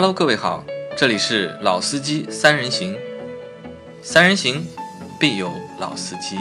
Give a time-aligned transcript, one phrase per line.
[0.00, 0.64] Hello，各位好，
[0.96, 2.96] 这里是老司机三人行，
[4.00, 4.64] 三人行
[5.18, 6.36] 必有老司机。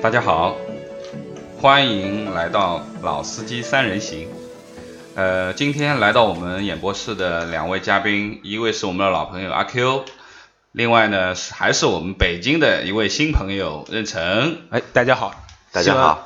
[0.00, 0.56] 大家好，
[1.60, 4.26] 欢迎来到老司机三人行。
[5.14, 10.06] 呃，今天来到我们演播室的两位嘉宾，一位是我们的老朋友阿 Q，
[10.72, 14.56] 另外呢是还是我们北京的一位新朋友任成。
[14.70, 15.34] 哎，大家好，
[15.70, 16.25] 大家好，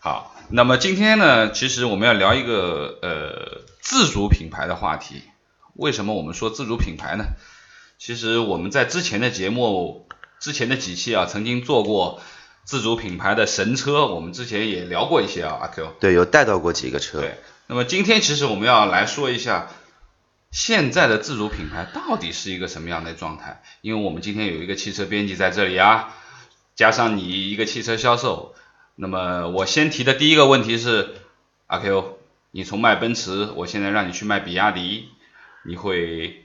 [0.00, 0.34] 好。
[0.52, 5.22] 那么今天呢，其实我们要聊一个呃自主品牌的话题。
[5.74, 7.24] 为什么我们说自主品牌呢？
[7.98, 10.08] 其实我们在之前的节目、
[10.40, 12.20] 之前的几期啊，曾经做过
[12.64, 15.94] 自主品牌的神车，我们之前也聊过一些啊，阿 Q。
[16.00, 17.20] 对，有带到过几个车。
[17.20, 17.38] 对。
[17.68, 19.68] 那么今天其实我们要来说一下
[20.50, 23.62] 现在的自主品牌到底是一个什么样的状态？
[23.82, 26.12] 因为我们今天有一个汽车编辑在这里啊，
[26.74, 28.56] 加上你一个汽车销售。
[29.02, 31.14] 那么我先提的第一个问题是，
[31.68, 32.18] 阿 Q，
[32.50, 35.08] 你从卖奔驰，我现在让你去卖比亚迪，
[35.62, 36.44] 你会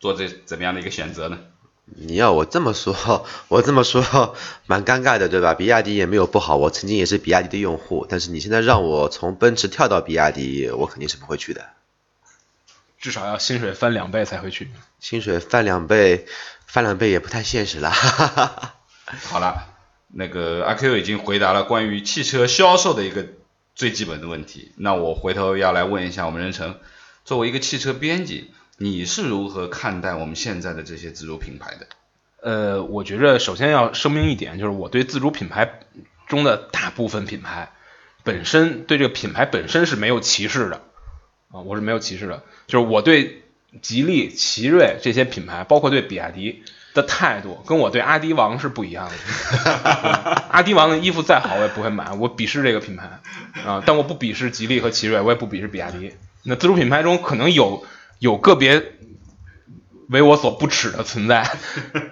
[0.00, 1.38] 做这怎么样的一个选择呢？
[1.84, 4.34] 你要我这么说， 我这么说
[4.66, 5.54] 蛮尴尬的，对吧？
[5.54, 11.64] 比亚迪也没有不好，我曾经也是比亚迪的用户，但是你现在让我从奔驰跳到比亚迪，我肯定是不会去的。
[12.98, 14.68] 至少要薪水翻两倍才会去。
[14.98, 16.26] 薪水翻两倍，
[16.66, 17.92] 翻两倍也不太现实了。
[19.30, 19.73] 好了。
[20.16, 23.26] 那个阿 Q 已经回答了关于汽车销售的一个
[23.74, 26.76] 最基本的问题，那我回头要来问一下我们任成，
[27.24, 31.86] 作为一个汽车编辑，你是如何看待我们现在的这些自主品牌的？
[32.42, 35.80] 呃，我觉着首先要声明一点，就是我对自主品牌
[36.28, 37.72] 中的大部分品牌
[38.22, 40.82] 本身对这个品牌本身是没有歧视的
[41.50, 43.42] 啊，我是没有歧视的，就是我对
[43.82, 46.62] 吉利、奇瑞这些品牌，包括对比亚迪。
[46.94, 50.46] 的态度跟我对阿迪王是不一样的。
[50.50, 53.20] 阿迪王的衣服再好，我也不会买，我鄙视这个品牌
[53.66, 53.82] 啊。
[53.84, 56.14] 但我不鄙视吉利和奇瑞，我也不鄙视比亚迪。
[56.44, 57.84] 那自主品牌中可能有
[58.20, 58.92] 有个别
[60.08, 61.40] 为我所不齿的存在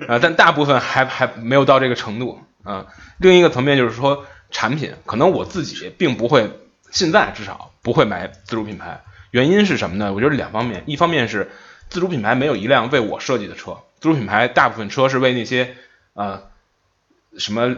[0.08, 2.86] 啊，但大部分还还没有到这个程度啊。
[3.18, 6.50] 另一个层面就是说，产品可能我自己并不会，
[6.90, 9.02] 现在至少不会买自主品牌。
[9.30, 10.12] 原因是什么呢？
[10.12, 11.52] 我觉得两方面，一方面是
[11.92, 13.76] 自主品牌没有一辆为我设计的车。
[14.00, 15.76] 自主品牌大部分车是为那些
[16.14, 16.42] 呃
[17.38, 17.76] 什么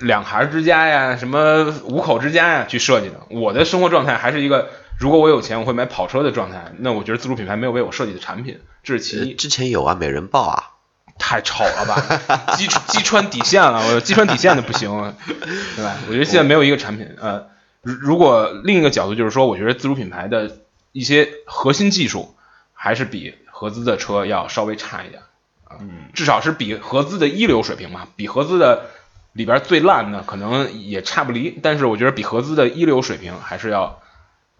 [0.00, 3.20] 两孩之家呀、什么五口之家呀去设计的。
[3.28, 6.72] 我的生活状态还是一个，如果我有钱，我会买跑车的状态。
[6.78, 9.34] 那我觉得自主品牌没有为我设计的产品，这是其一。
[9.34, 10.70] 之前有啊，美人豹啊，
[11.18, 14.90] 太丑了吧， 击击穿底线了，我击穿底线的不行，
[15.76, 15.96] 对吧？
[16.08, 17.46] 我觉得现在没有一个产品，呃，
[17.82, 20.58] 如果另一个角度就是说，我觉得自主品牌的
[20.92, 22.33] 一些核心技术
[22.84, 25.22] 还是比合资的车要稍微差一点。
[25.70, 28.90] 嗯，至少是比合资的一流水平嘛，比合资的
[29.32, 34.02] 里边最烂的可能也差不离，但是我觉得比合资的一流水平还是要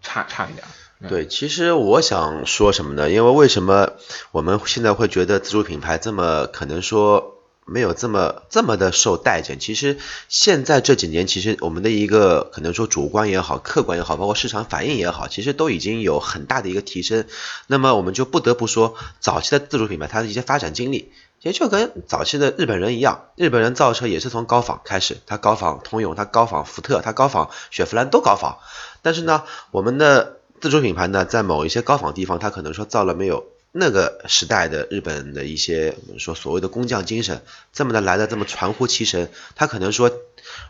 [0.01, 0.65] 差差一点。
[1.07, 3.11] 对，其实我想说什么呢？
[3.11, 3.91] 因为为什么
[4.31, 7.34] 我们现在会觉得自主品牌这么可能说？
[7.65, 9.59] 没有这么这么的受待见。
[9.59, 9.97] 其实
[10.29, 17.25] 现在这几年，其实我们的一个可能说主观也好，客观也好，包括市场反应也好，其实都已经有很大的一个提升。
[17.67, 21.11] 那么我们就不得不说，早期的自主品牌它的一些发展经历，
[21.41, 28.59] 其实就跟早期的日本人一样，日本人造车也是从高仿开始，他高仿通用，他高仿福特，他高仿雪佛兰都高仿。
[29.01, 33.45] 但是呢，我们的自主品牌呢，在某一些高仿地方，它可能说造了没有。
[33.77, 37.43] 那个时代的日本的一些我们说所谓的工匠精神，
[37.73, 40.09] 这么的来的这么传乎其神，他可能说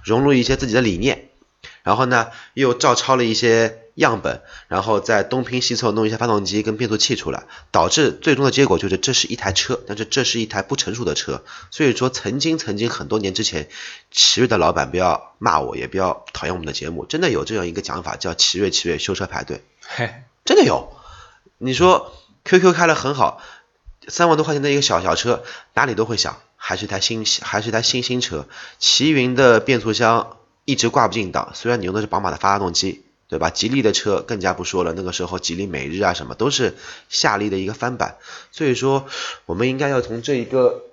[0.04, 1.30] 融入一些自己的理念，
[1.84, 11.44] 然后呢又照抄了一些样本，然后再东拼西凑弄一些发动机跟变速器出来，导致最终的结果就是这是一台车，但是这是一台不成熟的车。
[11.70, 13.70] 所以说曾经曾经很多年之前，
[14.10, 20.92] 奇瑞的老板不要骂我，也不要讨厌我们的节目，真的有这样一个讲法叫奇瑞奇瑞修车排队，嘿，真的有，
[21.60, 22.12] 你说。
[22.46, 23.42] QQ 开的很好，
[24.08, 25.44] 三万多块钱的一个小小车，
[25.74, 28.48] 哪里都会响，还是一台新还是一台新新车。
[28.80, 33.50] 奇云的变速箱一直挂不进档，虽然你用的是宝马的发动机，对吧？
[33.50, 36.76] 吉利的车更加不说了，那个时候吉利美日啊什么都是
[37.10, 38.18] 夏利的一个翻版。
[38.52, 39.08] 所以说，
[39.46, 40.84] 我们应该要从这一个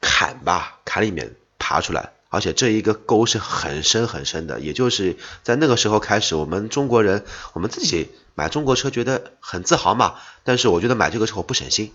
[0.00, 8.08] 坎吧坎里面爬出来，而且这一个沟是很深很深的，也就是在那个时候开始，我们中国人我们自己。
[8.36, 11.92] 买中国车觉得很自豪嘛，但是我觉得买这个车我不省心。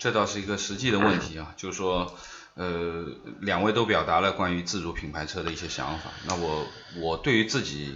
[0.00, 2.12] 这倒是一个实际的问题啊，就是说，
[2.54, 3.06] 呃，
[3.38, 6.10] 两位都表达了关于自主品牌车的一些想法。
[6.26, 6.66] 那我
[6.96, 7.94] 我对于自己，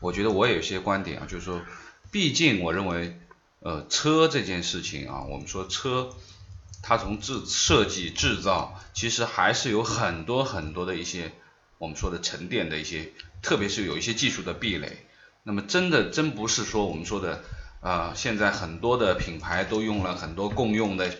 [0.00, 1.62] 我觉得我也有些观点啊，就是说，
[2.10, 3.18] 毕竟我认为，
[3.60, 6.10] 呃，车这件事情啊，我们说车，
[6.82, 11.32] 它从制设计制造，其实还是有很多很多的一些。
[11.78, 13.12] 我们说的沉淀的一些，
[13.42, 15.04] 特别是有一些技术的壁垒。
[15.42, 17.42] 那么真的真不是说我们说的，
[17.80, 21.12] 呃，现在很多的品牌都用了很多共用的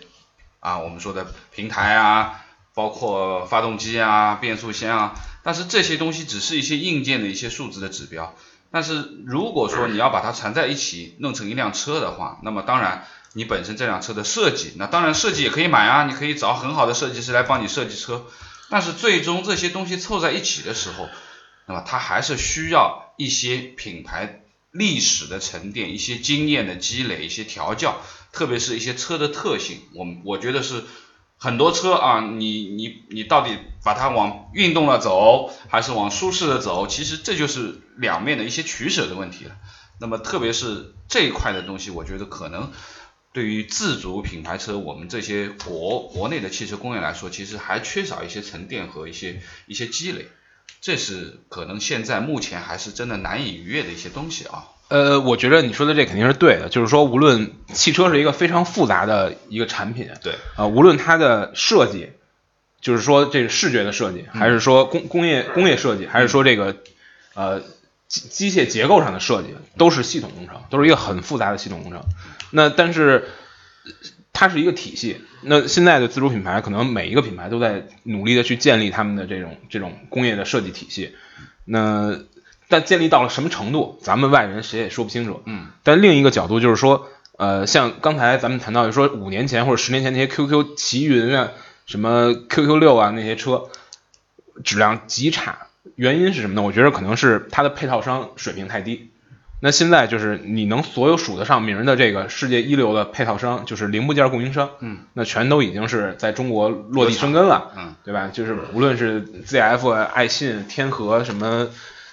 [0.60, 2.44] 啊，我们说的平台啊，
[2.74, 8.36] 包括发动机啊、变速箱啊，但是这些东西只是一些硬件的一些数字的指标。
[8.70, 18.26] 但是如果说你要把它缠在一起弄成一辆车的话，那么当然你本身这辆车的设计，那当然设计也可以买啊，你可以找很好的设计师来帮你设计车。
[18.68, 21.08] 但是最终这些东西凑在一起的时候，
[21.66, 28.00] 那么它还是需要一些品牌历史的沉淀、一些经验的积累、一些调教，
[28.32, 29.80] 特别是一些车的特性。
[29.94, 30.84] 我我觉得是
[31.38, 36.86] 很多车啊，你你你到底把它往运动了走，还是往舒适的走？
[36.86, 39.56] 其实这就是两面的一些取舍的问题了。
[40.00, 42.72] 那么特别是这一块的东西，我觉得可能。
[43.32, 50.26] 对于自主品牌车，我们这些国国内的汽车工业来说，其实还缺少一些沉淀和一些一些积累，
[50.80, 54.64] 这是可能现在目前还是真的难以逾越的一些东西啊。
[54.88, 62.10] 呃，我觉得你说的这肯定是对的，就是说，无论汽车是一个非常复杂的一个产品，对，啊，无论它的设计，
[62.82, 66.76] 就是说这个视觉的设计，还是说工工业工业设计，还是说这个
[67.32, 67.62] 呃
[68.12, 72.02] 机机械结构上的设计，都是系统工程，都是一个很复杂的系统工程。
[72.50, 73.30] 那但是
[74.34, 75.22] 它是一个体系。
[75.40, 81.16] 那现在的自主品牌，可能每一个品牌都在努力的去建立他们的这种这种工业的设计体系。
[81.64, 82.18] 那
[82.68, 85.42] 但建立到了什么程度，咱们外人谁也说不清楚。
[85.46, 85.68] 嗯。
[85.82, 91.50] 但另一个角度就是说，呃，像刚才咱们谈到，就说五年前或者十年前那些 QQ 奇云啊、
[91.86, 93.70] 什么 QQ 六啊那些车，
[94.62, 95.66] 质量极差，
[95.96, 96.62] 原因是什么呢？
[96.62, 99.10] 我觉得可能是它的配套商水平太低。
[99.64, 108.28] 那现在就是你能所有数得上名的这个世界一流的配套商，就是零部件供应商，嗯，那全都已经是在中国落地生根了，嗯，对吧？
[108.32, 111.68] 就是无论是 ZF、爱信、天河什么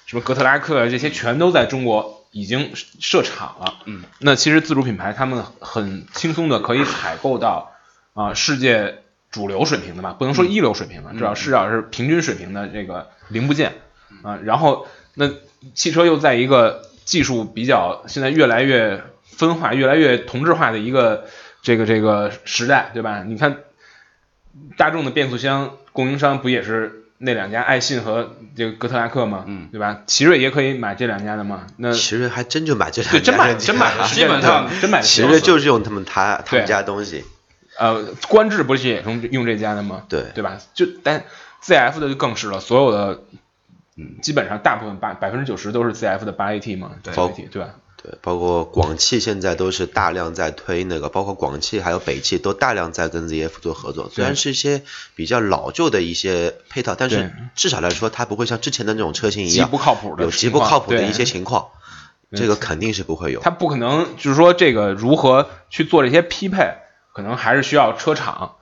[0.05, 7.71] 什么格特拉克这些，全都在中国已经设厂了，嗯，那其实自主品牌他们很轻松的可以采购到
[8.13, 8.99] 啊世界
[9.31, 13.73] 主流水平的吧，不能说一流水平的，至少至少是平均水平的这个零部件
[14.23, 15.29] 啊，然后那
[15.73, 21.25] 汽车又在一个技术比较现在越来越分化、越来越同质化的一个
[21.61, 23.23] 这个这个时代，对吧？
[23.23, 23.57] 你看
[24.77, 29.43] 大众的变速箱供应商不也是那两家爱信和这个哥特拉克吗？
[29.45, 30.01] 嗯，对吧？
[30.07, 31.67] 奇瑞也可以买这两家的吗？
[31.77, 37.23] 那奇瑞还真就买这两对，家，真买真买了，基本上真买奇瑞就是用他们他他们家东西，
[37.79, 40.03] 呃，观致不是也用用这家的吗？
[40.09, 40.57] 对对吧？
[40.73, 41.23] 就但
[41.63, 43.23] ZF 的就更是了，所有的，
[43.95, 47.69] 嗯，基本上大部分八百分之九十都是 ZF 的八 AT 嘛，对八 AT 对吧？
[48.01, 54.09] 对，包括广汽现在都是大量在推那个，包括广汽还有北汽都大量在跟 ZF 做合作。
[54.09, 54.83] 虽然是一些
[55.15, 61.67] 比较老旧的一些配套，但是至少来说，它不会像之前的那种车型一样极样不靠谱的有极不靠谱的一些情况，
[62.33, 63.41] 这个肯定是不会有。
[63.41, 66.75] 它不可能就是说这个如何去做这些匹配，
[67.19, 68.55] 可能还是需要车厂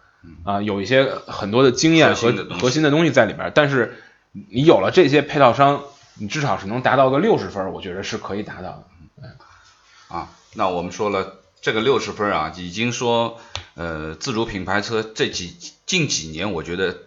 [0.44, 3.52] 啊、有一些很多的经验和核心的东西在里边儿。
[3.54, 4.02] 但是
[4.32, 5.84] 你有了这些配套商，
[6.16, 8.84] 你至少是能达到个六十分，我觉得是可以达到的。
[10.08, 13.40] 啊，那我们说了这个六十分啊，已经说
[13.76, 15.56] 呃自主品牌车这几
[15.86, 16.98] 近几年，我觉得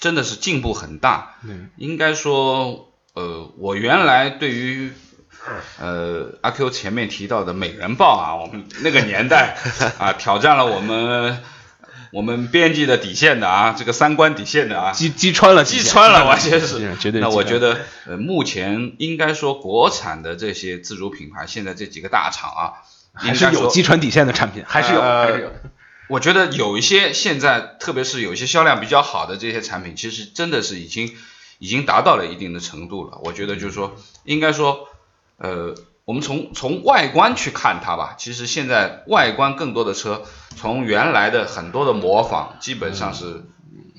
[0.00, 1.36] 真的是进步很大。
[1.44, 4.92] 嗯，应该说呃，我原来对于
[5.80, 9.56] 呃阿 Q 前面提到的美人豹啊，我们那个年代
[9.98, 11.42] 啊，挑战了我们
[12.12, 16.96] 我们编辑的底线的啊，这个三观底线的啊，击击穿了，击穿了，完全是 是。
[16.98, 17.20] 绝对。
[17.20, 22.72] 那我觉得，呃，目前应该说国产的这些自主品牌，现在这几个大厂啊，
[23.14, 25.52] 还是有击穿底线的产品，还是有，呃还是有。
[26.08, 31.14] 我觉得有一些现在，特别是有一些销量比较好的这些产品，其实真的是已经
[31.60, 33.18] 已经达到了一定的程度了。
[33.22, 34.88] 我觉得就是说，应该说，
[35.40, 40.22] 呃，我们从从外观去看它吧，其实现在外观更多的车，
[40.56, 43.44] 从原来的很多的模仿，基本上是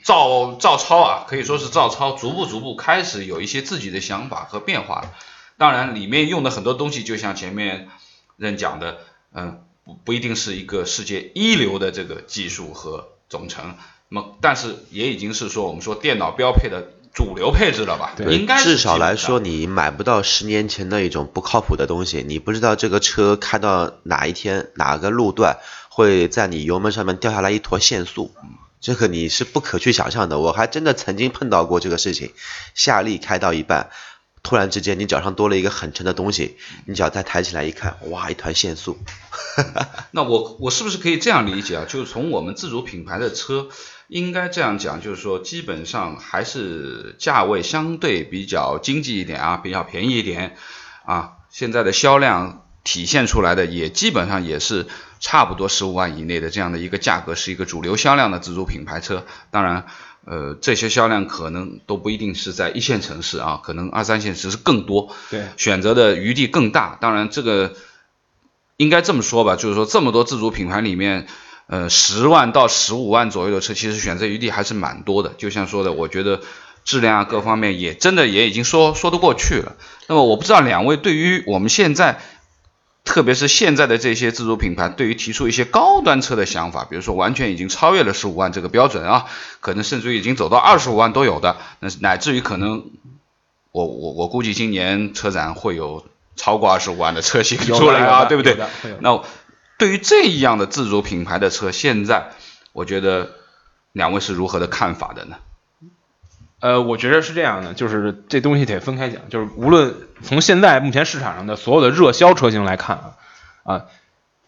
[0.06, 5.14] 照照抄啊，可以说是照抄，逐步逐步开始有一些自己的想法和变化了。
[5.58, 7.90] 当然，里面用的很多东西，就像前面
[8.38, 9.00] 人讲的，
[9.34, 9.64] 嗯。
[9.84, 13.74] 不不一定是一个世界一流的这个技术和总成，
[14.10, 18.14] 那么但是也已经是说我们说电脑标配的主流配置了吧？
[18.16, 25.58] 对应该至少来说，你买不到十年前那一种不靠谱的东西，你不知道这个车开到哪一天哪个路段
[25.90, 28.34] 会在你油门上面掉下来一坨限速，
[28.80, 30.40] 这个你是不可去想象的。
[30.40, 32.32] 我还真的曾经碰到过这个事情，
[32.74, 33.90] 夏利开到一半，
[34.44, 38.98] 突然之间你脚上多了一个很沉的东西，你脚再抬起来一看，哇，一团限速。
[40.12, 41.86] 那我我是不是可以这样理解啊？
[41.88, 43.70] 就是从我们自主品牌的车，
[44.08, 50.56] 应该这样讲，就是说基本上还是价位相对比较经济一点啊，比较便宜一点
[51.06, 51.34] 啊。
[51.50, 54.88] 现在的销量体现出来的也基本上也是
[55.20, 59.26] 差不多十五万以内的这样的一个价格，是一个主流销量的自主品牌车。
[59.52, 59.86] 当然，
[60.24, 66.98] 呃，这些销量可能都不一定是在一线城市啊，可能二三线城市更多，对，选择的余地更大。
[67.02, 67.74] 当然，这个
[68.78, 71.26] 应该这么说吧，就是说这么多自主品牌里面，
[71.66, 75.34] 呃，十万到十五万左右的车，其实选择余地还是蛮多的。
[75.38, 76.42] 就像说的，我觉得
[76.86, 79.76] 质量啊各方面也真的也已经说说得过去了。
[80.08, 82.22] 那么我不知道两位对于我们现在，
[83.04, 89.26] 特别是现在的这些自主品牌，对于提出一些高端车的想法，比如说完全已经超越了十五万这个标准啊，
[89.60, 92.86] 可能甚至于已经走到二十五万都有的，那乃至于可能，
[93.72, 96.06] 我我我估计今年车展会有
[96.36, 98.58] 超过二十五万的车型出来啊，对不对
[99.00, 99.24] 那
[99.78, 102.30] 对于这样的自主品牌的车，现在
[102.72, 103.32] 我觉得
[103.92, 105.38] 两位是如何的看法的呢？
[106.62, 113.12] 呃，我觉得是这样的，就是这东西得分开讲，就是无论从现在目前市场上的所有的热销车型来看啊，
[113.64, 113.86] 啊，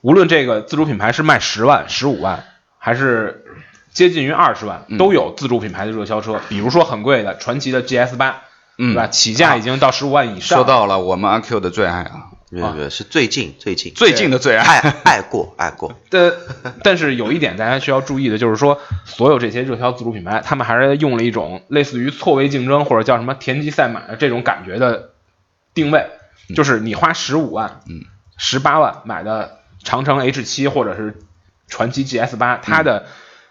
[0.01, 2.43] 无论这个自主品牌是卖十万、十五万，
[2.77, 3.43] 还是
[3.91, 8.41] 接近于二十万，都有自主品牌的热销车，比如说很贵的传祺的 GS 八，
[8.77, 9.07] 对吧？
[9.07, 10.59] 起价已经到十五万以上。
[10.59, 14.77] 说到了我们阿 Q 的最爱啊，没有没有，是最近最近最近的最爱。
[14.77, 16.31] 爱爱过爱过，但
[16.83, 25.09] 但是有一点大家需要注意的，就是说所有这些热销自主品牌，他们还是用了一种类似于错位竞争或者叫什么田忌赛马的这种感觉的
[25.73, 26.05] 定位，
[26.55, 28.05] 就是你花十五万、嗯
[28.37, 31.15] 十八万买的长城 H 七或者是
[31.67, 33.05] 传祺 GS 八，它的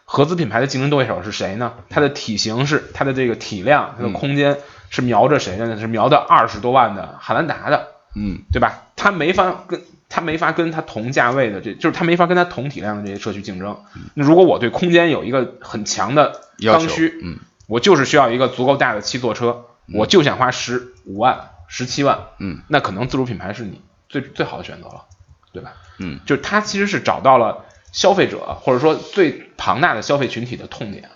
[0.04, 1.74] 合资品牌的竞争对手是谁呢？
[1.88, 4.58] 它的体型是它的这个体量、它的空间
[4.90, 5.78] 是瞄着谁的呢？
[5.80, 7.88] 是瞄的二十多万的汉兰达的。
[8.14, 8.82] 嗯对吧？
[9.02, 13.76] 它没法跟它没法跟它同价位的这，就是它没法跟它同体量的这些车去竞争。
[14.14, 25.06] 那如果我对空间有一个很强的刚需，嗯我就是需要一个足够大的七座车，我就想花十五万、十七万，嗯，那可能自主品牌是你最最好的选择了，
[25.52, 25.72] 对吧？
[25.98, 31.10] 嗯，就是它其实是找到了消费者或者说最庞大的消费群体的痛点，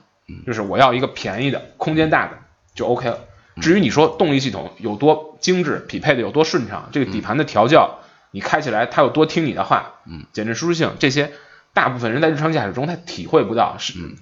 [0.44, 2.38] 就是我要一个便宜的、空间大的
[2.74, 3.20] 就 OK 了。
[3.60, 7.98] 至于你说动力系统有多精致，匹配的有多顺畅，这个底盘的调教，
[8.30, 11.32] 你开起来它有多听你的话，嗯，减震舒适性这些，
[11.72, 13.94] 大部分人在日常驾驶中他体会不到，是。
[13.98, 14.16] 嗯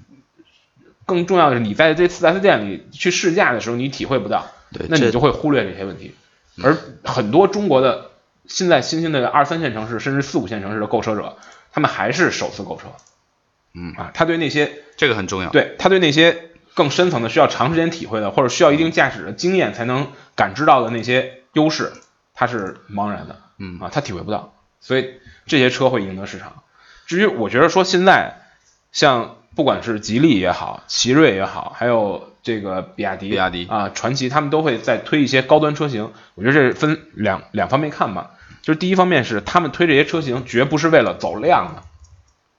[1.06, 6.14] 更重要的是，你在这四 S 店里去试驾的时候，你体会不到，那对那你就会忽略这些问题。
[6.62, 8.12] 而很多中国的
[8.46, 11.36] 现在新兴的二三线城市，甚至四五线城市的购车者，
[11.72, 12.84] 他们还是首次购车，
[13.74, 15.50] 嗯啊，他对那些这个很重要。
[15.50, 21.92] 对他对那些更深层的需要长时间体会的，或者需要一定驾驶的经验才能感知到的那些优势，
[22.34, 25.14] 他是茫然的，嗯啊，他体会不到，所以
[25.46, 26.62] 这些车会赢得市场。
[27.06, 28.40] 至于我觉得说现在
[28.92, 36.12] 像不管是吉利也好，奇瑞也好，还有这个比亚迪、比亚迪啊、传祺，他们都会在推一些高端车型。
[36.34, 41.82] 我觉得这分两两方面看吧，就是第一方面是他们推这些车型绝不是为了走量的，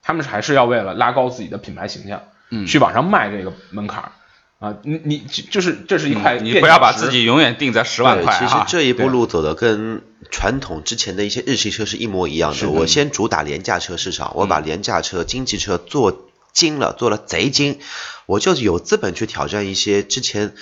[0.00, 4.12] 他们还是要为了拉高自己的品牌形象，嗯去往上卖这个门槛儿
[4.58, 4.76] 啊。
[4.82, 8.66] 你你就就是这是一块嗯你不要把自己永远定在十万对，块其实啊。
[8.68, 12.60] 这一步路走的跟传统之前的一些日系车是一模一样的。
[12.60, 17.78] 的我先主打廉价车市场，我把廉价车、经济车做精了，做了贼精，
[18.26, 20.54] 我就是有资本去挑战一些之前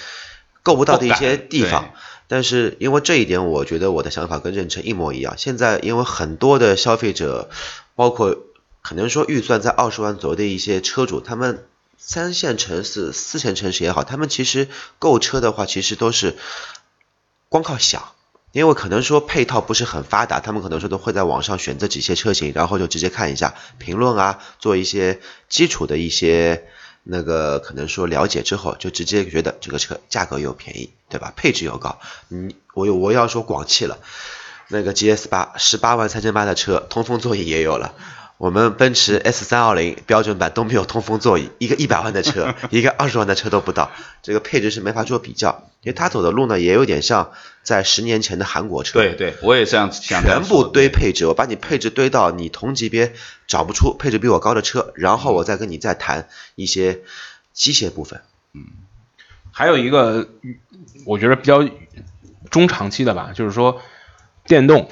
[0.63, 1.91] 够不到的一些地方。
[2.27, 5.35] 但是因为这一点，我觉得我的想法跟任成一模一样。
[5.37, 7.49] 现在因为很多的消费者，
[7.95, 8.37] 包括
[8.83, 11.65] 可能说预算在二十万左右的一些车主，他们
[11.99, 16.37] 三线城市、四线城市也好，他们其实购车的话，其实都是
[17.49, 18.11] 光靠想。
[18.53, 26.69] 因为可能说配套不是很发达，他们可能说都会在网上选择几些车型，然后就直接看一下评论啊，做一些基础的一些
[27.03, 31.33] 那个可能说了解之后，就直接觉得这个车价格又便宜，对吧？
[31.35, 31.99] 配置又高。
[32.29, 33.99] 你我我要说广汽了，
[34.69, 37.97] 那个 GS 八十八万三千八的车，通风座椅也有了。
[38.37, 45.71] 我们奔驰 S 三二零标准版都没有通风座椅，一个一百万的车， 一个二十万的车都不到，这个配置是没法做比较。
[45.83, 50.43] 因为他走的路呢，也有点像在十年前的韩国车，对对，我也这样想全。
[50.43, 53.13] 部堆配置，我把你配置堆到你同级别
[53.47, 57.01] 找不出配置比我高的车，然后我再跟你再谈一些
[57.53, 58.23] 机械部分。
[58.53, 58.65] 嗯
[59.53, 60.29] 还有一个，
[61.07, 61.69] 我觉得比较
[62.51, 63.81] 中长期的吧，就是说
[64.47, 64.89] 电动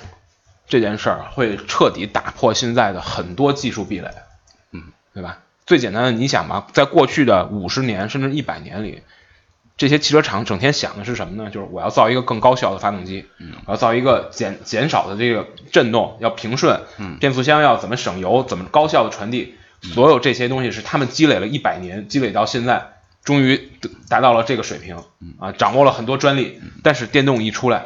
[0.68, 4.10] 这件事儿会彻底打破现在的很多技术壁垒，
[4.72, 5.38] 嗯，对吧？
[5.64, 9.02] 最简单的，你想吧，在过去的五十年甚至一百年里，
[9.76, 11.50] 这些汽车厂整天想的是什么呢？
[11.50, 13.52] 就是我要造一个更高效的发动机，嗯。
[13.66, 17.16] 我要造一个减减少的这个震动，要平顺，嗯。
[17.18, 24.96] 变速箱要怎么省油，怎么高效的传递，所有这些东西是他们积累了一百年，积累到现在，终于得达到了这个水平，
[25.38, 27.84] 啊，掌握了很多专利，但是电动一出来，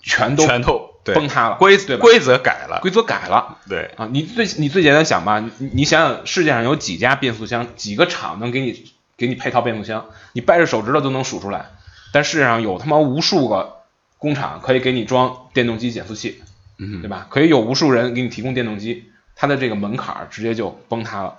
[0.00, 2.02] 全都全都对崩塌了，规对吧？
[2.02, 3.58] 规则改了，规则改了。
[3.68, 8.84] 对，啊，你最你最简单想吧，你你想想世界上有几家变速箱，几个厂能给你
[9.16, 11.66] 给你配套变速箱，你掰着手指头都能数出来。
[12.12, 13.76] 但世界上有他妈无数个
[14.16, 16.42] 工厂可以给你装电动机减速器，
[16.78, 17.26] 嗯对吧？
[17.28, 19.04] 可以有无数人给你提供电动机，
[19.36, 21.34] 它的这个门槛直接就崩塌了。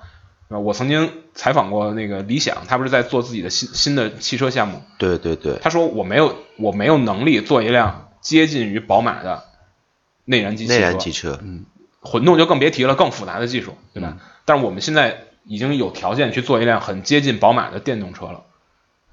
[0.49, 9.43] 啊，我曾经采访过那个理想，他不是在做自己的新新的汽车项目，对对对，他说我没有我没有能力做一辆接近于宝马的
[10.29, 11.65] 内燃机车，内燃机车，嗯
[12.01, 14.17] 混动就更别提了，更复杂的技术，对吧？
[14.45, 18.43] 但是我们现在已经有条件去做一辆很接近宝马的电动车了。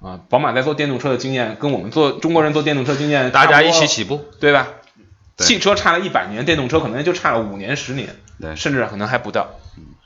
[0.01, 4.69] 啊，宝马在做电动车的经验跟我们做中国人做电动车经验，大家一起，起步，对吧？
[5.37, 9.49] 对汽车差了一百年，电动车可能就差了五年、十年，对甚至可能还不到。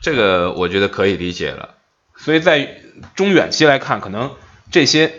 [0.00, 1.74] 这个我觉得可以理解了。
[2.16, 2.80] 所以在
[3.14, 4.30] 中远期来看，可能
[4.70, 5.12] 这些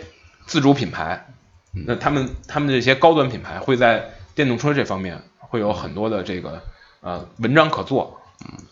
[0.46, 1.26] 自主品牌，
[1.74, 6.62] 嗯那他们他们这些高端品牌会在电动车这方面会有很多的这个
[7.02, 8.18] 呃文章可做。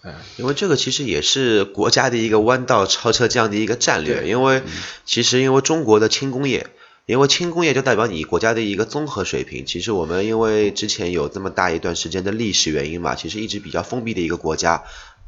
[0.05, 4.63] 嗯因为这个其实也是国家的一个弯道超车这样的一个战略，因为
[5.05, 6.67] 其实因为中国的轻工业，
[7.07, 9.67] 因为轻工业就代表你国家的一个综合水平。
[9.67, 14.83] 其实我们因为之前有这么大一段时间的历史原因嘛，其实一直比较封闭的一个国家，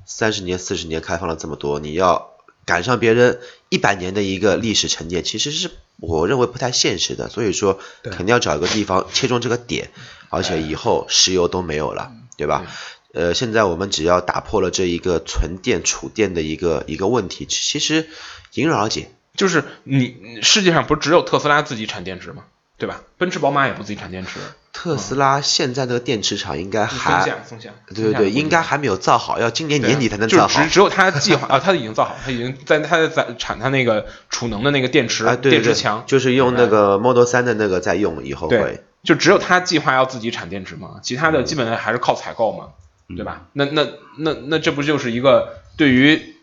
[0.06, 2.32] 三十年、四十年开放了这么多，你要
[2.64, 7.28] 赶上别人一百年的一个历史沉淀，其实是我认为不太现实的。
[7.28, 9.90] 所以说，肯定要找一个地方切中这个点，
[10.30, 12.66] 而且以后石油都没有了，对吧？
[13.14, 18.08] 呃，现在我们只要打破了这一个存电储电的一个一个问题，其实
[18.54, 19.10] 迎刃而解。
[19.36, 22.44] 就是你你世界上不是只有特斯拉自己产电池吗？
[22.78, 23.02] 对吧？
[23.18, 24.40] 奔驰、宝马也不自己产电池，
[24.72, 30.70] 特斯拉现在那个电池厂应该松还下松下，对对对，应该还没有造好，要今年年底才能造好就只。
[30.70, 42.70] 只有他计划啊，他已经造好，他已经在他在产他那个储能的那个电池、电池墙，就是用那个 Model 3的那个在用，以后对会。，就只有他计划要自己产电池嘛，其他的基本上还是靠采购嘛，
[43.16, 43.46] 对吧？
[43.52, 43.86] 那那
[44.18, 46.34] 那那这不就是一个对于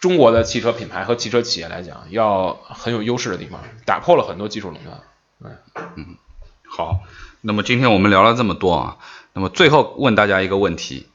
[0.00, 5.00] 中国的汽车品牌和汽车企业来讲，要很有优势的地方，打破了很多技术垄断。
[5.40, 6.16] 嗯。
[6.68, 7.00] 好，
[7.40, 8.98] 那么今天我们聊了这么多啊，
[9.32, 11.06] 那么最后问大家一个问题，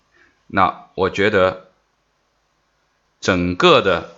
[0.48, 1.68] 那我觉得
[3.20, 4.16] 整个的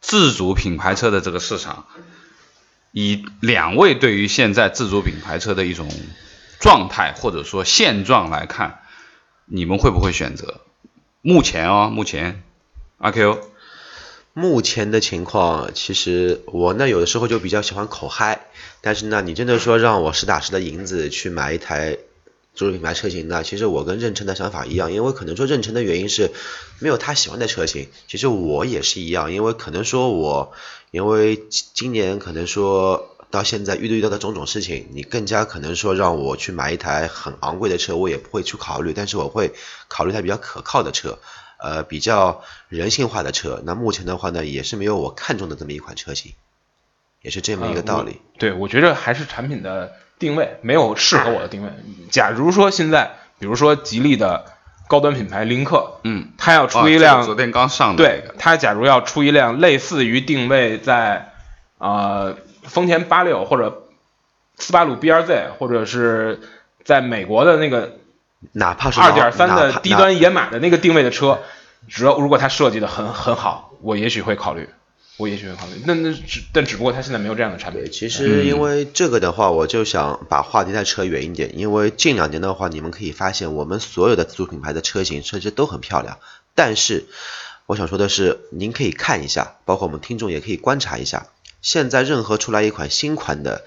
[0.00, 1.86] 自主品牌车的这个市场，
[2.92, 5.88] 以两位对于现在自主品牌车的一种
[6.58, 8.80] 状态或者说现状来看，
[9.44, 10.60] 你们会不会选择？
[11.20, 12.42] 目前哦，目前。
[12.98, 13.40] 阿 Q
[14.36, 18.46] 目前的情况，其实我呢有的时候就比较喜欢口嗨，
[18.80, 21.96] 但是呢，你真的说让我实打实的银子去买一台
[22.52, 26.32] 自主品牌车型呢，其实我跟任琛的想法一样，因为可能说任琛的原因是
[26.80, 30.52] 没有他喜欢的车型，其实我也是一样，因为可能说我
[30.90, 39.52] 因为今年可能说到现在遇到遇到的种种事情，你更加可能说让我去买一台很昂贵的车，我也不会去考虑，但是我会
[39.86, 41.20] 考虑一台比较可靠的车。
[41.58, 46.34] 呃，比较人性化的车，那目前的话呢，也是没有我看中的这么一款车型，
[47.22, 48.20] 也是这么一个道理。
[48.38, 51.70] 对，我觉得还是产品的定位没有适合我的定位。
[52.10, 54.44] 假如说现在，比如说吉利的
[54.88, 61.32] 高端品牌领克，嗯，它要出一哦辆这个昨天刚上的对，它假如要出一辆类似于定位在
[61.78, 63.88] 呃丰田八六或者
[64.58, 66.40] 斯巴鲁 BRZ，或者是
[66.84, 67.96] 在美国的那个
[68.52, 71.40] 哪怕是二点三的低端野马的那个定位的车，
[71.88, 74.68] 只要如果它设计的很很好，我也许会考虑，
[75.16, 75.72] 我也许会考虑。
[75.86, 77.90] 那那只但只不过它现在没有这样的产品对，。
[77.90, 86.18] 其实因为这个的话，我就想把话题再扯远一点，因为近两年的话，你们可以发现我们所有的自主品牌的车型设计都很漂亮，
[86.54, 87.04] 但是
[87.66, 91.26] 我想说的是，您可以看一下，包括我们听众也可以观察一下，
[91.62, 93.64] 现在任何出来一款新款的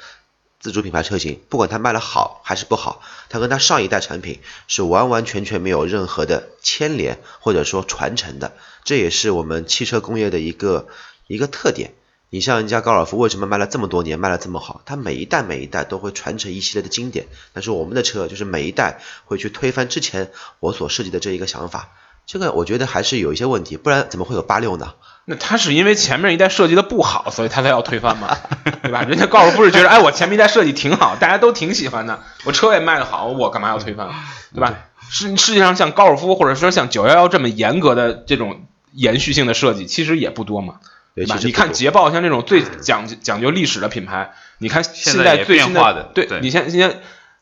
[0.60, 10.88] 自主品牌车型，不管它卖的好还是不好，它跟它上一代产品是完完全全没有任何的牵连或者说传承的，这也是我们汽车工业的一个
[11.28, 11.94] 一个特点。
[12.30, 14.82] 你像人家高尔夫为什么卖了这么多年，卖了这么好？
[14.86, 21.94] 它每一代每一代都会传承一系列的经典，但是我们的车就是每一代会去推翻之前我所设计的这一个想法，
[22.26, 24.96] 这个我觉得还是有一些问题，不然怎么会有八六呢？
[25.30, 28.38] 那他是因为前面一代设计的不好，所以他才要推翻嘛，
[28.82, 29.04] 对吧？
[29.04, 34.08] 人家高尔夫是觉得，哎，我前面一代设计挺好，大家都挺喜欢的，我车也卖得好，我干嘛要推翻，
[34.54, 34.74] 对吧？
[35.10, 40.76] 世世界上像高尔夫或者说像九幺幺这么严格的这种延续性的设计，其实也不多嘛。
[41.14, 46.96] 对其实不多你看捷豹像这种最讲究讲究历史的品牌，你看现在最新变化的对对你像现在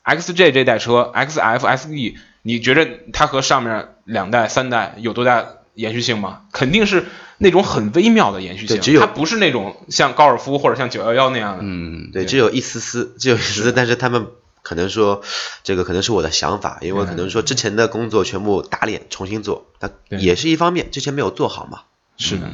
[0.04, 6.42] XJ 这代车，XF、SE，你觉得它和上面两代、三代有多大延续性吗？
[6.52, 7.06] 肯定是
[7.38, 11.64] 那种很微妙的延续性，只有它不是那种像高尔夫或者像九幺幺那样的。
[11.64, 14.28] 嗯，对，只有一丝丝，只有一丝丝，但是他们
[14.62, 15.22] 可能说，
[15.64, 21.82] 这个可能是我的想法，因为可能说之前的工作全部打脸重新做，那也是一方面，之前没有做好嘛。
[22.18, 22.50] 是的，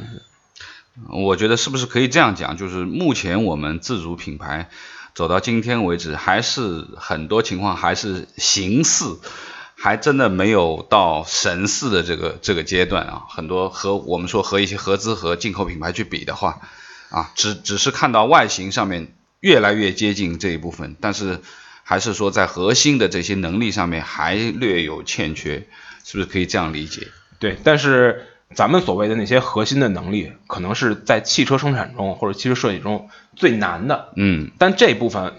[1.08, 2.56] 我觉得是不是可以这样讲？
[2.56, 4.68] 就是目前我们自主品牌
[5.14, 9.18] 走到今天为止，还是很多情况还是形似，
[9.82, 13.24] 还真的没有到神似的这个这个阶段啊。
[13.28, 16.60] 很多和我们说和一些合资和进口品牌去比的话，
[17.10, 21.40] 啊，只只是看到外形上面越来越接近这一部分，但是
[21.82, 25.66] 还是说在核心的这些能力上面还略有欠缺，
[26.04, 27.08] 是不是可以这样理解？
[27.40, 35.34] 对，但是咱们所谓的那些核心的能力，可能是在汽车生产中或者汽车设计中最难的，嗯，但这部分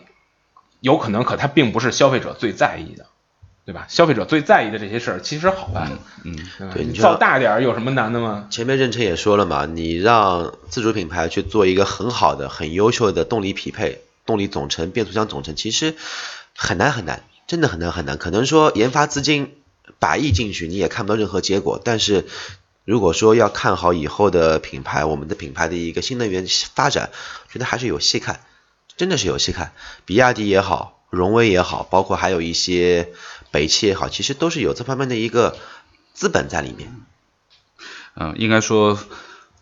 [0.81, 3.05] 有可能，可它并不是消费者最在意的，
[3.65, 3.85] 对吧？
[3.87, 6.37] 消费者最在意的这些事儿其实好办，嗯，
[6.73, 8.47] 对你造大点儿有什么难的吗？
[8.49, 15.95] 前面任晨也说了嘛，你让自主品牌去做一个很好的、很优秀的动力匹配、动力总成、变速箱总成，其实
[16.55, 18.17] 很难很难，真的很难很难。
[18.17, 19.55] 可能说研发资金
[19.97, 21.79] 百亿进去，你也看不到任何结果。
[21.81, 22.25] 但是
[22.83, 26.45] 如果说要看好以后的品牌，我们的品牌的一个新能源
[26.75, 27.11] 发展，
[27.49, 28.41] 觉得还是有戏看，
[28.97, 29.71] 真的是有戏看。
[30.03, 33.07] 比亚迪也好，荣威也好，包括还有一些
[33.53, 35.55] 北汽也好，其实都是有这方面的一个
[36.13, 36.91] 资本在里面。
[38.15, 38.99] 嗯，应该说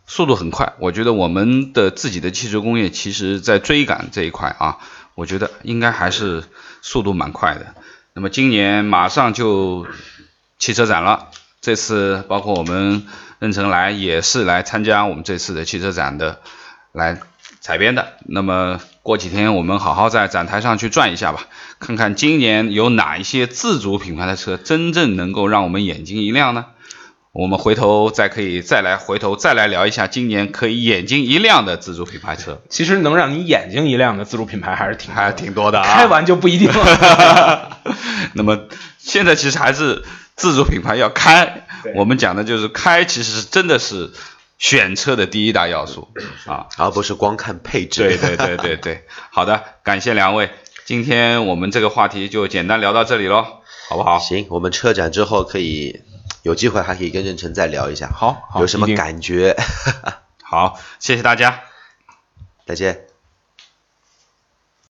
[0.07, 0.73] 速度很快。
[0.79, 4.79] 我觉得我们的自己的汽车工业，其实在追赶这一块啊，
[5.15, 6.45] 我觉得应该还是
[6.81, 7.75] 速度蛮快的。
[8.13, 9.85] 那么今年马上就
[10.57, 11.27] 汽车展了，
[11.59, 13.05] 这次包括我们
[13.39, 16.39] 任成来也是来参加我们这次的汽车展的，
[16.93, 17.21] 来
[17.59, 18.13] 采编的。
[18.25, 21.47] 那么过几天我们好好在展台上去转一下吧，
[21.79, 26.65] 看看今年有哪一些自主品牌的车真正能够让我们眼睛一亮呢？
[27.31, 35.95] 我们回头再可以再来回头再来聊一下今年可以眼睛一亮的自主品牌车，其实能让你眼睛一亮的自主品牌还是挺还挺多的啊。
[35.95, 37.79] 开完就不一定了。
[38.35, 40.03] 那么现在其实还是
[40.35, 41.63] 自主品牌要开，
[41.95, 44.11] 我们讲的就是开，其实是真的是
[44.61, 46.07] 选车的第一大要素
[46.45, 46.67] 啊。
[46.77, 48.03] 而不是光看配置。
[48.03, 50.51] 对对对对对， 好的，感谢两位，
[50.85, 54.19] 今天我们这个话题就简单聊到这里喽，好不好？
[54.19, 56.03] 行，我们车展之后可以
[56.43, 59.57] 有机会还可以跟任晨再聊一下，好，好有什么感觉？
[60.43, 61.61] 好，谢谢大家。
[62.67, 63.10] 再见。